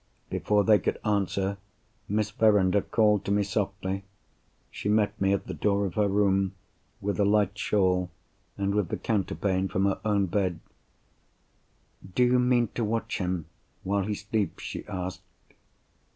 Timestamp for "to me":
3.25-3.43